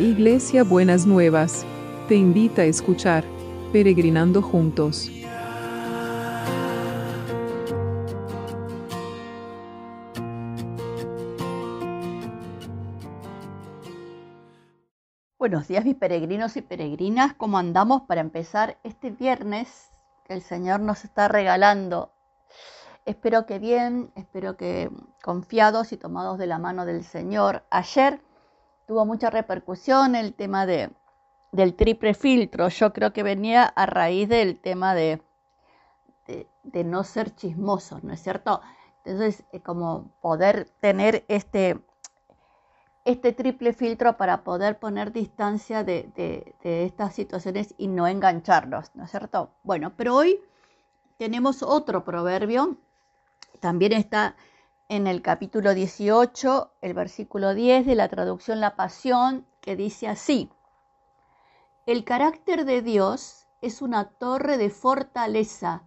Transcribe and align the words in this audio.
Iglesia 0.00 0.64
Buenas 0.64 1.04
Nuevas, 1.04 1.66
te 2.08 2.14
invita 2.14 2.62
a 2.62 2.64
escuchar 2.64 3.22
Peregrinando 3.70 4.40
Juntos. 4.40 5.10
Buenos 15.38 15.68
días 15.68 15.84
mis 15.84 15.96
peregrinos 15.96 16.56
y 16.56 16.62
peregrinas, 16.62 17.34
¿cómo 17.34 17.58
andamos 17.58 18.00
para 18.08 18.22
empezar 18.22 18.78
este 18.82 19.10
viernes 19.10 19.90
que 20.24 20.32
el 20.32 20.40
Señor 20.40 20.80
nos 20.80 21.04
está 21.04 21.28
regalando? 21.28 22.10
Espero 23.04 23.44
que 23.44 23.58
bien, 23.58 24.12
espero 24.14 24.56
que 24.56 24.90
confiados 25.22 25.92
y 25.92 25.98
tomados 25.98 26.38
de 26.38 26.46
la 26.46 26.58
mano 26.58 26.86
del 26.86 27.04
Señor. 27.04 27.64
Ayer 27.68 28.22
tuvo 28.90 29.06
mucha 29.06 29.30
repercusión 29.30 30.16
el 30.16 30.34
tema 30.34 30.66
de, 30.66 30.90
del 31.52 31.76
triple 31.76 32.12
filtro. 32.12 32.68
Yo 32.70 32.92
creo 32.92 33.12
que 33.12 33.22
venía 33.22 33.62
a 33.62 33.86
raíz 33.86 34.28
del 34.28 34.58
tema 34.58 34.96
de, 34.96 35.22
de, 36.64 36.82
no 36.82 37.04
ser 37.04 37.32
chismosos, 37.36 38.02
¿no 38.02 38.12
es 38.12 38.20
cierto? 38.20 38.60
Entonces, 39.04 39.44
eh, 39.52 39.60
como 39.60 40.10
poder 40.20 40.68
tener 40.80 41.24
este, 41.28 41.78
este 43.04 43.32
triple 43.32 43.74
filtro 43.74 44.16
para 44.16 44.42
poder 44.42 44.80
poner 44.80 45.12
distancia 45.12 45.84
de, 45.84 46.10
de, 46.16 46.84
estas 46.84 47.14
situaciones 47.14 47.76
y 47.78 47.86
no 47.86 48.08
engancharnos, 48.08 48.90
¿no 48.96 49.04
es 49.04 49.10
cierto? 49.12 49.50
Bueno, 49.62 49.92
pero 49.96 50.16
hoy 50.16 50.40
tenemos 51.16 51.62
otro 51.62 52.02
proverbio, 52.02 52.76
también 53.60 53.92
está 53.92 54.34
en 54.90 55.06
el 55.06 55.22
capítulo 55.22 55.72
18, 55.72 56.72
el 56.80 56.94
versículo 56.94 57.54
10 57.54 57.86
de 57.86 57.94
la 57.94 58.08
traducción 58.08 58.58
La 58.58 58.74
Pasión, 58.74 59.46
que 59.60 59.76
dice 59.76 60.08
así, 60.08 60.50
el 61.86 62.04
carácter 62.04 62.64
de 62.64 62.82
Dios 62.82 63.46
es 63.60 63.82
una 63.82 64.06
torre 64.10 64.58
de 64.58 64.68
fortaleza, 64.68 65.84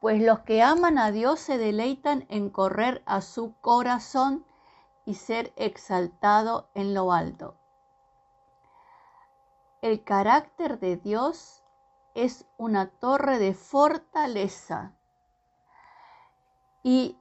pues 0.00 0.22
los 0.22 0.38
que 0.40 0.62
aman 0.62 0.98
a 0.98 1.10
Dios 1.10 1.40
se 1.40 1.58
deleitan 1.58 2.24
en 2.28 2.48
correr 2.48 3.02
a 3.06 3.22
su 3.22 3.56
corazón 3.60 4.46
y 5.04 5.14
ser 5.14 5.52
exaltado 5.56 6.70
en 6.74 6.94
lo 6.94 7.10
alto. 7.12 7.56
El 9.80 10.04
carácter 10.04 10.78
de 10.78 10.96
Dios 10.96 11.64
es 12.14 12.46
una 12.56 12.88
torre 12.88 13.40
de 13.40 13.52
fortaleza. 13.52 14.92
Y 16.84 17.16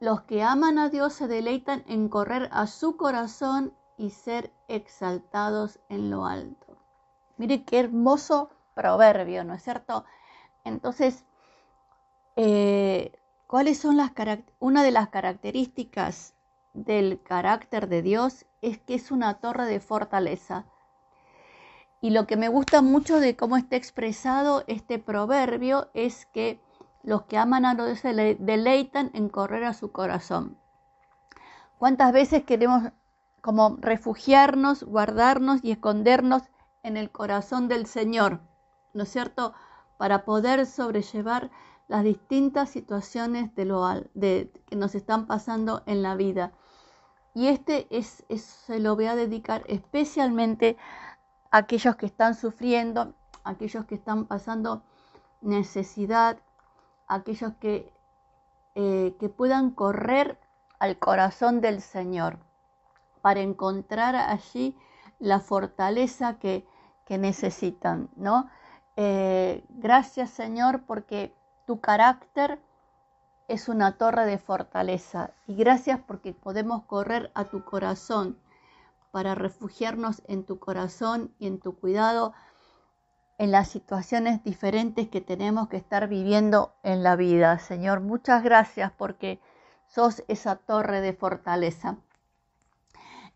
los 0.00 0.22
que 0.22 0.42
aman 0.42 0.78
a 0.78 0.88
Dios 0.88 1.12
se 1.14 1.26
deleitan 1.26 1.84
en 1.88 2.08
correr 2.08 2.48
a 2.52 2.66
su 2.66 2.96
corazón 2.96 3.72
y 3.96 4.10
ser 4.10 4.52
exaltados 4.68 5.80
en 5.88 6.10
lo 6.10 6.24
alto. 6.24 6.76
Mire 7.36 7.64
qué 7.64 7.80
hermoso 7.80 8.50
proverbio, 8.74 9.42
¿no 9.44 9.54
es 9.54 9.62
cierto? 9.62 10.04
Entonces, 10.64 11.24
eh, 12.36 13.12
¿cuáles 13.48 13.78
son 13.78 13.96
las 13.96 14.12
una 14.60 14.84
de 14.84 14.92
las 14.92 15.08
características 15.08 16.34
del 16.74 17.20
carácter 17.22 17.88
de 17.88 18.02
Dios? 18.02 18.46
Es 18.62 18.78
que 18.78 18.94
es 18.94 19.10
una 19.10 19.34
torre 19.34 19.66
de 19.66 19.80
fortaleza. 19.80 20.64
Y 22.00 22.10
lo 22.10 22.28
que 22.28 22.36
me 22.36 22.48
gusta 22.48 22.82
mucho 22.82 23.18
de 23.18 23.34
cómo 23.34 23.56
está 23.56 23.74
expresado 23.74 24.62
este 24.68 25.00
proverbio 25.00 25.90
es 25.94 26.26
que 26.26 26.60
los 27.08 27.22
que 27.22 27.38
aman 27.38 27.64
a 27.64 27.74
Dios 27.74 28.00
se 28.00 28.12
deleitan 28.38 29.10
en 29.14 29.30
correr 29.30 29.64
a 29.64 29.72
su 29.72 29.92
corazón. 29.92 30.58
¿Cuántas 31.78 32.12
veces 32.12 32.44
queremos 32.44 32.92
como 33.40 33.78
refugiarnos, 33.80 34.82
guardarnos 34.82 35.60
y 35.64 35.70
escondernos 35.70 36.42
en 36.82 36.98
el 36.98 37.10
corazón 37.10 37.66
del 37.66 37.86
Señor? 37.86 38.40
¿No 38.92 39.04
es 39.04 39.08
cierto? 39.08 39.54
Para 39.96 40.26
poder 40.26 40.66
sobrellevar 40.66 41.50
las 41.86 42.04
distintas 42.04 42.68
situaciones 42.68 43.54
de 43.54 43.64
lo, 43.64 43.82
que 44.20 44.76
nos 44.76 44.94
están 44.94 45.26
pasando 45.26 45.82
en 45.86 46.02
la 46.02 46.14
vida. 46.14 46.52
Y 47.32 47.46
este 47.46 47.86
es, 47.88 48.26
se 48.36 48.80
lo 48.80 48.96
voy 48.96 49.06
a 49.06 49.16
dedicar 49.16 49.64
especialmente 49.66 50.76
a 51.50 51.58
aquellos 51.58 51.96
que 51.96 52.04
están 52.04 52.34
sufriendo, 52.34 53.14
a 53.44 53.50
aquellos 53.52 53.86
que 53.86 53.94
están 53.94 54.26
pasando 54.26 54.82
necesidad, 55.40 56.38
aquellos 57.08 57.54
que, 57.54 57.92
eh, 58.74 59.16
que 59.18 59.28
puedan 59.28 59.70
correr 59.70 60.38
al 60.78 60.98
corazón 60.98 61.60
del 61.60 61.80
Señor 61.80 62.38
para 63.22 63.40
encontrar 63.40 64.14
allí 64.14 64.76
la 65.18 65.40
fortaleza 65.40 66.38
que, 66.38 66.66
necesitan, 67.08 68.10
¿no? 68.16 68.50
Eh, 68.96 69.64
gracias 69.70 70.28
Señor 70.28 70.82
porque 70.82 71.34
tu 71.66 71.80
carácter 71.80 72.60
es 73.48 73.70
una 73.70 73.96
torre 73.96 74.26
de 74.26 74.36
fortaleza 74.36 75.30
y 75.46 75.54
gracias 75.54 76.00
porque 76.06 76.34
podemos 76.34 76.84
correr 76.84 77.30
a 77.34 77.44
tu 77.44 77.64
corazón 77.64 78.38
para 79.10 79.34
refugiarnos 79.34 80.22
en 80.26 80.44
tu 80.44 80.58
corazón 80.58 81.32
y 81.38 81.46
en 81.46 81.60
tu 81.60 81.78
cuidado 81.78 82.34
en 83.38 83.52
las 83.52 83.68
situaciones 83.68 84.42
diferentes 84.42 85.08
que 85.08 85.20
tenemos 85.20 85.68
que 85.68 85.76
estar 85.76 86.08
viviendo 86.08 86.74
en 86.82 87.04
la 87.04 87.14
vida. 87.14 87.60
Señor, 87.60 88.00
muchas 88.00 88.42
gracias 88.42 88.92
porque 88.98 89.40
sos 89.86 90.24
esa 90.26 90.56
torre 90.56 91.00
de 91.00 91.12
fortaleza. 91.12 91.98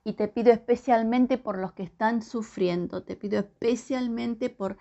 Y 0.05 0.15
te 0.15 0.27
pido 0.27 0.53
especialmente 0.53 1.39
por 1.39 1.57
los 1.57 1.73
que 1.73 1.85
están 1.85 2.23
sufriendo, 2.23 3.05
te 3.05 3.15
pido 3.15 3.39
especialmente 3.39 4.51
por 4.51 4.77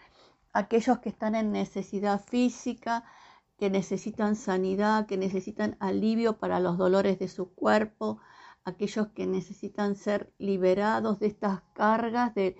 aquellos 0.51 0.97
que 0.99 1.09
están 1.09 1.35
en 1.35 1.51
necesidad 1.51 2.19
física, 2.19 3.03
que 3.57 3.69
necesitan 3.69 4.35
sanidad, 4.35 5.05
que 5.05 5.17
necesitan 5.17 5.77
alivio 5.79 6.39
para 6.39 6.59
los 6.59 6.79
dolores 6.79 7.19
de 7.19 7.27
su 7.27 7.53
cuerpo, 7.53 8.19
aquellos 8.63 9.09
que 9.09 9.27
necesitan 9.27 9.95
ser 9.95 10.33
liberados 10.39 11.19
de 11.19 11.27
estas 11.27 11.61
cargas 11.73 12.33
de 12.33 12.57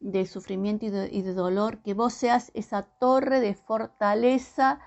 de 0.00 0.26
sufrimiento 0.26 0.86
y 0.86 0.90
de, 0.90 1.34
dolor, 1.34 1.78
que 1.82 1.94
vos 1.94 2.12
seas 2.12 2.50
esa 2.54 2.82
torre 2.82 3.40
de 3.40 3.54
fortaleza 3.54 4.80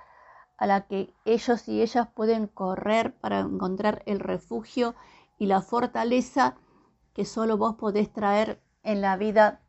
a 0.57 0.65
la 0.67 0.87
que 0.87 1.13
ellos 1.25 1.67
y 1.67 1.81
ellas 1.81 2.07
pueden 2.13 2.47
correr 2.47 3.15
para 3.19 3.39
encontrar 3.39 4.03
el 4.05 4.19
refugio 4.19 4.95
y 5.37 5.47
la 5.47 5.61
fortaleza 5.61 6.55
que 7.13 7.25
solo 7.25 7.57
vos 7.57 7.75
podés 7.75 8.13
traer 8.13 8.61
en 8.83 9.01
la 9.01 9.17
vida 9.17 9.61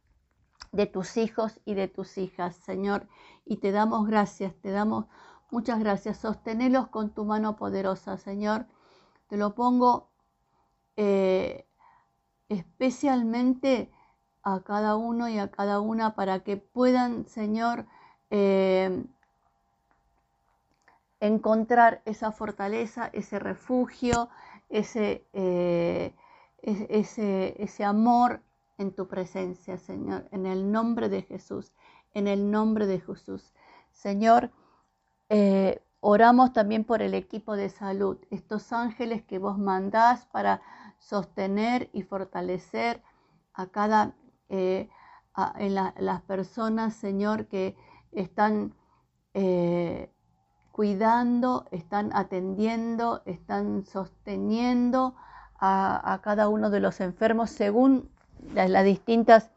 de 0.71 0.87
tus 0.87 1.17
hijos 1.17 1.61
y 1.65 1.75
de 1.75 1.89
tus 1.89 2.19
hijas, 2.19 2.57
Señor. 2.57 3.09
Y 3.45 3.57
te 3.57 3.73
damos 3.73 4.07
gracias, 4.07 4.55
te 4.61 4.71
damos 4.71 5.07
muchas 5.51 5.79
gracias. 5.79 6.19
Sostenelos 6.19 6.89
con 6.89 7.11
tu 7.11 7.25
mano 7.25 7.57
poderosa, 7.57 8.17
Señor. 8.17 8.67
Te 9.29 9.37
lo 9.37 9.55
pongo 9.55 10.11
eh, 10.97 11.67
especialmente 12.49 13.91
a 14.43 14.61
cada 14.61 14.97
uno 14.97 15.29
y 15.29 15.39
a 15.39 15.51
cada 15.51 15.81
una 15.81 16.15
para 16.15 16.41
que 16.41 16.57
puedan, 16.57 17.27
Señor, 17.29 17.87
eh, 18.31 19.05
encontrar 21.21 22.03
esa 22.05 22.33
fortaleza, 22.33 23.09
ese 23.13 23.39
refugio, 23.39 24.29
ese, 24.69 25.25
eh, 25.33 26.15
ese, 26.63 27.55
ese 27.63 27.85
amor 27.85 28.43
en 28.79 28.93
tu 28.93 29.07
presencia, 29.07 29.79
Señor, 29.79 30.27
en 30.33 30.47
el 30.47 30.73
nombre 30.73 31.09
de 31.09 31.23
Jesús, 31.23 31.73
en 32.15 32.27
el 32.27 32.51
nombre 32.51 32.87
de 32.87 33.01
Jesús. 33.01 33.53
Señor, 33.93 34.51
eh, 35.29 35.81
oramos 36.01 36.53
también 36.53 36.85
por 36.85 37.03
el 37.03 37.15
equipo 37.15 37.55
de 37.55 37.69
salud, 37.69 38.19
estos 38.31 38.73
ángeles 38.73 39.23
que 39.23 39.39
vos 39.39 39.59
mandás 39.59 40.27
para 40.27 40.61
sostener 40.99 41.89
y 41.93 42.03
fortalecer 42.03 43.03
a 43.55 43.67
cada 43.67 44.15
eh, 44.53 44.91
en 45.57 45.75
las 45.75 46.23
personas, 46.23 46.95
Señor, 46.95 47.47
que 47.47 47.75
están 48.13 48.75
eh, 49.33 50.13
cuidando, 50.73 51.67
están 51.71 52.11
atendiendo, 52.13 53.23
están 53.25 53.87
sosteniendo 53.87 55.15
a, 55.59 56.21
cada 56.23 56.49
uno 56.49 56.69
de 56.69 56.81
los 56.81 57.01
enfermos 57.01 57.49
según 57.51 58.11
las, 58.53 58.85
distintas 58.85 59.51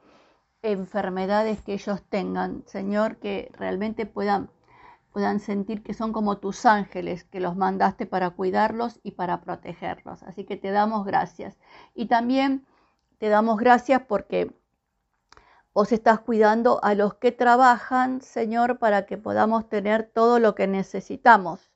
enfermedades 0.61 1.61
que 1.61 1.73
ellos 1.73 2.01
tengan. 2.07 2.63
Señor, 2.67 3.17
que 3.17 3.51
realmente 3.57 4.05
puedan 4.05 4.49
puedan 5.11 5.39
sentir 5.39 5.81
que 5.81 5.93
son 5.93 6.11
como 6.11 6.39
tus 6.39 6.65
ángeles 6.65 7.23
que 7.23 7.39
los 7.39 7.55
mandaste 7.55 8.05
para 8.05 8.31
cuidarlos 8.31 8.99
y 9.01 9.11
para 9.11 9.39
protegerlos. 9.41 10.23
Así 10.23 10.43
que 10.43 10.57
te 10.57 10.71
damos 10.71 11.05
gracias. 11.05 11.57
Y 11.93 12.07
también 12.07 12.65
te 13.17 13.29
damos 13.29 13.57
gracias 13.57 14.01
porque 14.07 14.53
Vos 15.75 15.91
estás 15.91 16.21
cuidando 16.21 16.81
a 16.85 16.95
los 16.95 17.15
que 17.15 17.33
trabajan, 17.33 18.21
Señor, 18.21 18.79
para 18.79 19.05
que 19.05 19.17
podamos 19.17 19.67
tener 19.67 20.09
todo 20.09 20.39
lo 20.39 20.55
que 20.55 20.67
necesitamos. 20.67 21.69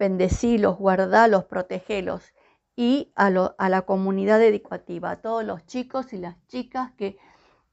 Bendecilos, 0.00 0.78
guardalos, 0.78 1.44
protegelos. 1.44 2.34
y 2.74 3.12
a, 3.14 3.30
la 3.30 3.82
comunidad 3.82 4.42
educativa, 4.42 5.12
a 5.12 5.22
todos 5.22 5.44
los 5.44 5.64
chicos 5.64 6.12
y 6.12 6.18
las 6.18 6.44
chicas 6.48 6.90
que, 6.98 7.16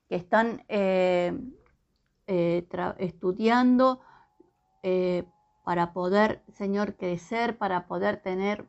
están 0.09 0.63
eh, 0.67 1.33
eh, 2.27 2.67
estudiando 2.99 4.01
eh, 4.83 5.23
para 5.63 5.91
poder, 5.91 6.43
Señor, 6.53 6.97
crecer, 6.97 7.57
para 7.57 7.87
poder 7.87 8.17
tener, 8.21 8.67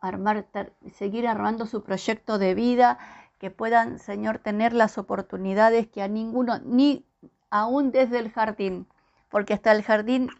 armar, 0.00 0.46
seguir 0.92 1.26
armando 1.26 1.66
su 1.66 1.82
proyecto 1.82 2.38
de 2.38 2.54
vida, 2.54 2.98
que 3.38 3.50
puedan, 3.50 3.98
Señor, 3.98 4.38
tener 4.38 4.72
las 4.72 4.98
oportunidades 4.98 5.86
que 5.86 6.02
a 6.02 6.08
ninguno, 6.08 6.58
ni 6.64 7.06
aún 7.50 7.90
desde 7.92 8.18
el 8.18 8.30
jardín, 8.30 8.86
porque 9.28 9.54
hasta 9.54 9.72
el 9.72 9.82
jardín, 9.82 10.30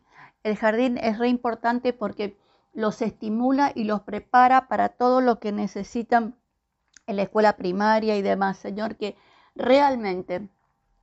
el 0.42 0.56
jardín 0.56 0.98
es 0.98 1.18
re 1.18 1.28
importante 1.28 1.92
porque 1.92 2.36
los 2.72 3.02
estimula 3.02 3.72
y 3.74 3.84
los 3.84 4.02
prepara 4.02 4.68
para 4.68 4.90
todo 4.90 5.20
lo 5.20 5.40
que 5.40 5.52
necesitan 5.52 6.36
en 7.06 7.16
la 7.16 7.22
escuela 7.22 7.56
primaria 7.56 8.16
y 8.16 8.22
demás. 8.22 8.58
Señor, 8.58 8.96
que 8.96 9.16
realmente, 9.54 10.48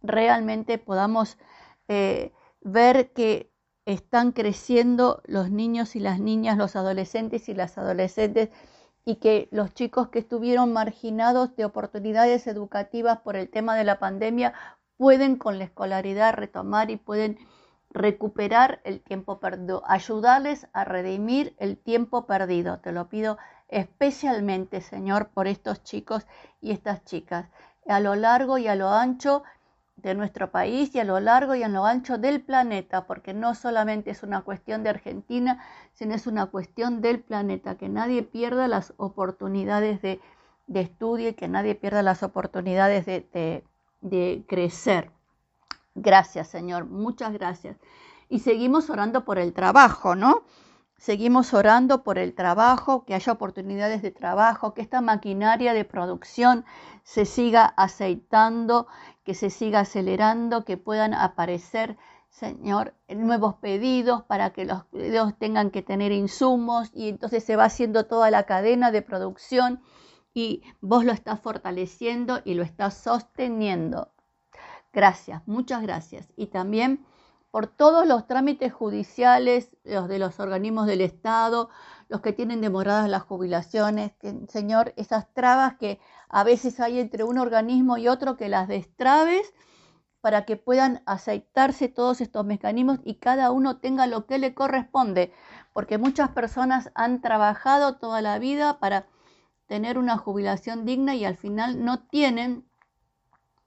realmente 0.01 0.77
podamos 0.77 1.37
eh, 1.87 2.31
ver 2.61 3.11
que 3.11 3.51
están 3.85 4.31
creciendo 4.31 5.21
los 5.25 5.49
niños 5.51 5.95
y 5.95 5.99
las 5.99 6.19
niñas, 6.19 6.57
los 6.57 6.75
adolescentes 6.75 7.49
y 7.49 7.53
las 7.53 7.77
adolescentes, 7.77 8.49
y 9.05 9.15
que 9.15 9.50
los 9.51 9.73
chicos 9.73 10.09
que 10.09 10.19
estuvieron 10.19 10.71
marginados 10.73 11.55
de 11.55 11.65
oportunidades 11.65 12.47
educativas 12.47 13.19
por 13.19 13.35
el 13.35 13.50
tema 13.50 13.75
de 13.75 13.83
la 13.83 14.00
pandemia 14.00 14.53
pueden 14.97 15.35
con 15.35 15.57
la 15.57 15.65
escolaridad 15.65 16.33
retomar 16.33 16.89
y 16.89 16.97
pueden 16.97 17.38
recuperar 17.89 18.81
el 18.83 19.01
tiempo 19.01 19.39
perdido, 19.39 19.83
ayudarles 19.85 20.67
a 20.73 20.83
redimir 20.83 21.55
el 21.59 21.77
tiempo 21.77 22.25
perdido. 22.25 22.79
Te 22.79 22.91
lo 22.91 23.07
pido 23.07 23.38
especialmente, 23.67 24.81
Señor, 24.81 25.29
por 25.29 25.47
estos 25.47 25.83
chicos 25.83 26.25
y 26.61 26.71
estas 26.71 27.03
chicas, 27.05 27.47
a 27.88 28.00
lo 28.00 28.15
largo 28.15 28.57
y 28.57 28.67
a 28.67 28.75
lo 28.75 28.89
ancho 28.89 29.44
de 29.95 30.15
nuestro 30.15 30.51
país 30.51 30.93
y 30.95 30.99
a 30.99 31.03
lo 31.03 31.19
largo 31.19 31.55
y 31.55 31.63
a 31.63 31.67
lo 31.67 31.85
ancho 31.85 32.17
del 32.17 32.41
planeta, 32.41 33.05
porque 33.05 33.33
no 33.33 33.55
solamente 33.55 34.11
es 34.11 34.23
una 34.23 34.41
cuestión 34.41 34.83
de 34.83 34.89
Argentina, 34.89 35.63
sino 35.93 36.15
es 36.15 36.27
una 36.27 36.47
cuestión 36.47 37.01
del 37.01 37.19
planeta, 37.19 37.77
que 37.77 37.89
nadie 37.89 38.23
pierda 38.23 38.67
las 38.67 38.93
oportunidades 38.97 40.01
de, 40.01 40.19
estudio 40.73 41.29
y 41.29 41.33
que 41.33 41.47
nadie 41.47 41.75
pierda 41.75 42.01
las 42.01 42.23
oportunidades 42.23 43.05
de, 43.05 43.63
de 44.01 44.43
crecer. 44.47 45.11
Gracias, 45.95 46.47
Señor, 46.47 46.85
muchas 46.85 47.33
gracias. 47.33 47.77
Y 48.29 48.39
seguimos 48.39 48.89
orando 48.89 49.23
por 49.25 49.37
el 49.37 49.53
trabajo, 49.53 50.15
¿no? 50.15 50.43
Seguimos 50.97 51.53
orando 51.53 52.03
por 52.03 52.17
el 52.17 52.33
trabajo, 52.33 53.03
que 53.05 53.13
haya 53.13 53.33
oportunidades 53.33 54.01
de 54.01 54.11
trabajo, 54.11 54.73
que 54.73 54.81
esta 54.81 55.01
maquinaria 55.01 55.73
de 55.73 55.83
producción 55.85 56.65
se 57.03 57.25
siga 57.25 57.65
aceitando, 57.65 58.87
que 59.23 59.33
se 59.33 59.49
siga 59.49 59.81
acelerando, 59.81 60.63
que 60.63 60.77
puedan 60.77 61.13
aparecer, 61.13 61.97
Señor, 62.29 62.93
nuevos 63.09 63.55
pedidos 63.55 64.23
para 64.23 64.51
que 64.51 64.65
los 64.65 64.85
pedidos 64.85 65.37
tengan 65.37 65.71
que 65.71 65.81
tener 65.81 66.11
insumos 66.11 66.89
y 66.93 67.09
entonces 67.09 67.43
se 67.43 67.55
va 67.55 67.65
haciendo 67.65 68.05
toda 68.05 68.31
la 68.31 68.43
cadena 68.43 68.91
de 68.91 69.01
producción 69.01 69.81
y 70.33 70.63
vos 70.81 71.05
lo 71.05 71.11
estás 71.11 71.39
fortaleciendo 71.39 72.41
y 72.43 72.55
lo 72.55 72.63
estás 72.63 72.95
sosteniendo. 72.95 74.11
Gracias, 74.91 75.41
muchas 75.47 75.81
gracias. 75.81 76.31
Y 76.35 76.47
también 76.47 77.05
por 77.53 77.67
todos 77.67 78.07
los 78.07 78.25
trámites 78.25 78.73
judiciales, 78.73 79.69
los 79.83 80.07
de 80.07 80.17
los 80.17 80.39
organismos 80.39 80.88
del 80.88 81.01
Estado, 81.01 81.69
los 82.09 82.19
que 82.21 82.33
tienen 82.33 82.61
demoradas 82.61 83.07
las 83.07 83.21
jubilaciones, 83.21 84.13
Señor, 84.47 84.91
esas 84.97 85.31
trabas 85.35 85.75
que 85.75 86.00
a 86.29 86.44
veces 86.44 86.79
hay 86.79 87.00
entre 87.00 87.23
un 87.23 87.38
organismo 87.38 88.00
y 88.00 88.07
otro 88.07 88.38
que 88.38 88.50
las 88.50 88.67
destrabes 88.67 89.53
para 90.19 90.45
que 90.45 90.57
puedan 90.57 91.03
aceitarse 91.05 91.89
todos 91.89 92.21
estos 92.21 92.44
mecanismos 92.44 92.97
y 93.03 93.17
cada 93.19 93.51
uno 93.51 93.77
tenga 93.77 94.07
lo 94.07 94.25
que 94.25 94.39
le 94.39 94.55
corresponde, 94.55 95.31
porque 95.73 96.00
muchas 96.00 96.29
personas 96.29 96.89
han 96.95 97.21
trabajado 97.21 97.97
toda 97.97 98.23
la 98.23 98.39
vida 98.39 98.79
para 98.79 99.05
tener 99.67 100.00
una 100.00 100.17
jubilación 100.17 100.85
digna 100.85 101.13
y 101.13 101.23
al 101.23 101.38
final 101.38 101.85
no 101.85 102.00
tienen 102.00 102.65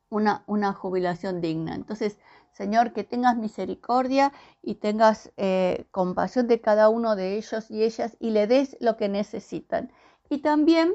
una, 0.08 0.42
una 0.48 0.72
jubilación 0.72 1.40
digna. 1.40 1.76
Entonces, 1.76 2.18
Señor, 2.56 2.94
que 2.94 3.04
tengas 3.04 3.36
misericordia 3.36 4.32
y 4.62 4.76
tengas 4.76 5.30
eh, 5.36 5.84
compasión 5.90 6.48
de 6.48 6.62
cada 6.62 6.88
uno 6.88 7.14
de 7.14 7.36
ellos 7.36 7.70
y 7.70 7.82
ellas 7.82 8.16
y 8.18 8.30
le 8.30 8.46
des 8.46 8.78
lo 8.80 8.96
que 8.96 9.10
necesitan. 9.10 9.92
Y 10.30 10.38
también 10.38 10.94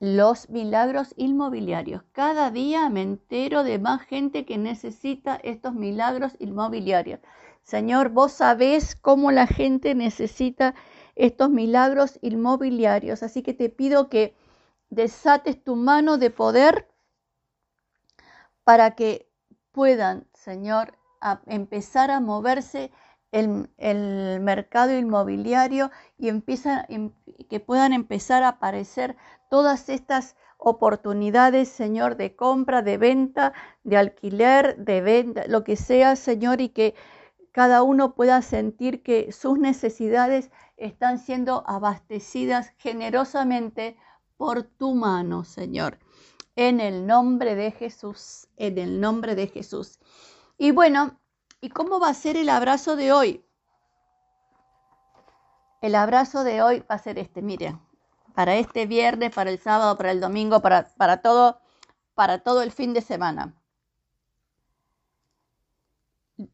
los 0.00 0.50
milagros 0.50 1.14
inmobiliarios. 1.16 2.02
Cada 2.12 2.50
día 2.50 2.90
me 2.90 3.00
entero 3.00 3.64
de 3.64 3.78
más 3.78 4.02
gente 4.02 4.44
que 4.44 4.58
necesita 4.58 5.36
estos 5.36 5.72
milagros 5.72 6.32
inmobiliarios. 6.38 7.20
Señor, 7.62 8.10
vos 8.10 8.32
sabés 8.32 8.96
cómo 8.96 9.30
la 9.30 9.46
gente 9.46 9.94
necesita 9.94 10.74
estos 11.14 11.48
milagros 11.48 12.18
inmobiliarios. 12.20 13.22
Así 13.22 13.42
que 13.42 13.54
te 13.54 13.70
pido 13.70 14.10
que 14.10 14.34
desates 14.90 15.64
tu 15.64 15.74
mano 15.74 16.18
de 16.18 16.28
poder 16.28 16.86
para 18.64 18.92
que 18.92 19.28
puedan, 19.72 20.26
Señor, 20.34 20.98
empezar 21.46 22.10
a 22.10 22.20
moverse 22.20 22.90
el, 23.32 24.40
mercado 24.40 24.96
inmobiliario 24.96 25.90
y 26.18 26.28
empiezan, 26.28 26.86
em, 26.88 27.10
que 27.48 27.60
puedan 27.60 27.92
empezar 27.92 28.42
a 28.42 28.48
aparecer 28.48 29.16
todas 29.50 29.88
estas 29.88 30.36
oportunidades, 30.56 31.68
Señor, 31.68 32.16
de 32.16 32.36
compra, 32.36 32.82
de 32.82 32.96
venta, 32.96 33.52
de 33.82 33.96
alquiler, 33.96 34.76
de 34.76 35.00
venta, 35.00 35.44
lo 35.48 35.64
que 35.64 35.76
sea, 35.76 36.16
Señor, 36.16 36.60
y 36.60 36.68
que 36.68 36.94
cada 37.52 37.82
uno 37.82 38.14
pueda 38.14 38.40
sentir 38.42 39.02
que 39.02 39.32
sus 39.32 39.58
necesidades 39.58 40.50
están 40.76 41.18
siendo 41.18 41.64
abastecidas 41.66 42.72
generosamente 42.78 43.96
por 44.36 44.62
tu 44.62 44.94
mano, 44.94 45.44
Señor. 45.44 45.98
En 46.56 46.80
el 46.80 47.06
nombre 47.06 47.54
de 47.54 47.72
Jesús, 47.72 48.48
en 48.56 48.78
el 48.78 49.00
nombre 49.00 49.34
de 49.34 49.48
Jesús. 49.48 49.98
Y 50.56 50.70
bueno, 50.70 51.18
¿y 51.60 51.70
cómo 51.70 51.98
va 51.98 52.08
a 52.10 52.14
ser 52.14 52.36
el 52.36 52.48
abrazo 52.48 52.96
de 52.96 53.12
hoy? 53.12 53.44
El 55.80 55.96
abrazo 55.96 56.44
de 56.44 56.62
hoy 56.62 56.80
va 56.90 56.94
a 56.94 56.98
ser 56.98 57.18
este, 57.18 57.42
miren, 57.42 57.80
para 58.34 58.56
este 58.56 58.86
viernes, 58.86 59.34
para 59.34 59.50
el 59.50 59.58
sábado, 59.58 59.96
para 59.96 60.12
el 60.12 60.20
domingo, 60.20 60.60
para, 60.60 60.88
para 60.96 61.22
todo, 61.22 61.60
para 62.14 62.42
todo 62.42 62.62
el 62.62 62.72
fin 62.72 62.94
de 62.94 63.00
semana. 63.00 63.54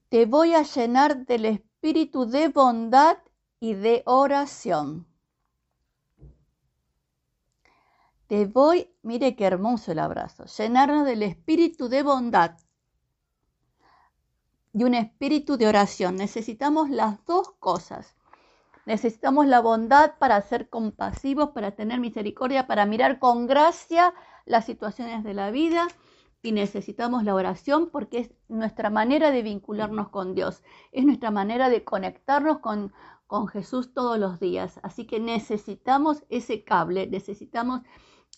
Te 0.09 0.27
voy 0.27 0.55
a 0.55 0.63
llenar 0.63 1.27
del 1.27 1.45
espíritu 1.45 2.27
de 2.27 2.49
bondad 2.49 3.19
y 3.61 3.75
de 3.75 4.03
oración. 4.07 5.10
Te 8.31 8.47
voy, 8.47 8.89
mire 9.03 9.35
qué 9.35 9.45
hermoso 9.45 9.91
el 9.91 9.99
abrazo, 9.99 10.45
llenarnos 10.45 11.05
del 11.05 11.25
espíritu 11.25 11.89
de 11.89 12.05
bondad 12.05 12.53
y 14.73 14.85
un 14.85 14.95
espíritu 14.95 15.57
de 15.57 15.67
oración. 15.67 16.15
Necesitamos 16.15 16.91
las 16.91 17.25
dos 17.25 17.51
cosas. 17.59 18.15
Necesitamos 18.87 19.49
la 19.49 19.59
bondad 19.61 20.13
para 20.21 20.41
ser 20.43 20.69
compasivos, 20.69 21.51
para 21.51 21.73
tener 21.73 21.99
misericordia, 21.99 22.69
para 22.69 22.87
mirar 22.87 23.19
con 23.19 23.49
gracia 23.49 24.15
las 24.47 24.65
situaciones 24.65 25.25
de 25.25 25.35
la 25.35 25.51
vida 25.51 25.89
y 26.41 26.53
necesitamos 26.53 27.25
la 27.25 27.35
oración 27.35 27.91
porque 27.91 28.19
es 28.19 28.31
nuestra 28.47 28.91
manera 28.91 29.33
de 29.33 29.43
vincularnos 29.43 30.09
con 30.11 30.37
Dios, 30.37 30.63
es 30.93 31.05
nuestra 31.05 31.33
manera 31.33 31.69
de 31.69 31.83
conectarnos 31.83 32.61
con, 32.61 32.93
con 33.27 33.49
Jesús 33.49 33.93
todos 33.93 34.21
los 34.21 34.39
días. 34.39 34.79
Así 34.85 35.05
que 35.05 35.19
necesitamos 35.19 36.23
ese 36.29 36.63
cable, 36.63 37.09
necesitamos 37.09 37.81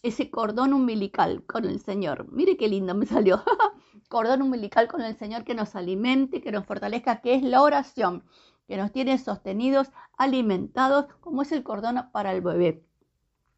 ese 0.02 0.30
cordón 0.30 0.72
umbilical 0.72 1.44
con 1.46 1.64
el 1.64 1.80
Señor. 1.80 2.26
Mire 2.30 2.56
qué 2.56 2.68
lindo 2.68 2.94
me 2.94 3.06
salió. 3.06 3.42
cordón 4.08 4.42
umbilical 4.42 4.88
con 4.88 5.00
el 5.00 5.16
Señor 5.16 5.44
que 5.44 5.54
nos 5.54 5.74
alimente, 5.74 6.42
que 6.42 6.52
nos 6.52 6.66
fortalezca, 6.66 7.20
que 7.20 7.34
es 7.34 7.42
la 7.42 7.62
oración, 7.62 8.24
que 8.66 8.76
nos 8.76 8.92
tiene 8.92 9.16
sostenidos, 9.16 9.90
alimentados, 10.18 11.06
como 11.20 11.42
es 11.42 11.52
el 11.52 11.62
cordón 11.62 12.10
para 12.12 12.32
el 12.32 12.42
bebé. 12.42 12.84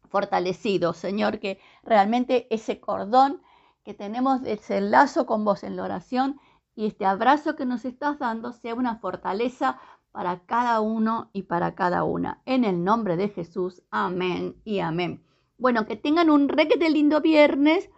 Fortalecido, 0.07 0.93
Señor, 0.93 1.39
que 1.39 1.59
realmente 1.83 2.47
ese 2.53 2.79
cordón 2.79 3.41
que 3.83 3.93
tenemos, 3.93 4.41
ese 4.45 4.81
lazo 4.81 5.25
con 5.25 5.43
vos 5.43 5.63
en 5.63 5.75
la 5.75 5.83
oración 5.83 6.39
y 6.75 6.85
este 6.85 7.05
abrazo 7.05 7.55
que 7.55 7.65
nos 7.65 7.85
estás 7.85 8.19
dando 8.19 8.53
sea 8.53 8.75
una 8.75 8.97
fortaleza 8.97 9.79
para 10.11 10.39
cada 10.45 10.79
uno 10.79 11.29
y 11.33 11.43
para 11.43 11.75
cada 11.75 12.03
una. 12.03 12.41
En 12.45 12.63
el 12.63 12.83
nombre 12.83 13.17
de 13.17 13.29
Jesús, 13.29 13.83
amén 13.91 14.55
y 14.63 14.79
amén. 14.79 15.21
Bueno, 15.57 15.85
que 15.85 15.95
tengan 15.95 16.29
un 16.29 16.49
requete 16.49 16.89
lindo 16.89 17.21
viernes 17.21 17.89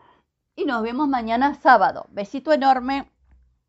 y 0.55 0.65
nos 0.65 0.81
vemos 0.83 1.07
mañana 1.07 1.53
sábado. 1.55 2.05
Besito 2.09 2.51
enorme. 2.53 3.11